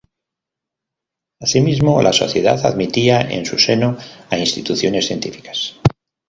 Asimismo, 1.39 2.01
la 2.01 2.11
Sociedad 2.11 2.65
admitía 2.65 3.21
en 3.21 3.45
su 3.45 3.59
seno 3.59 3.97
a 4.31 4.37
instituciones 4.39 5.05
científicas. 5.05 5.75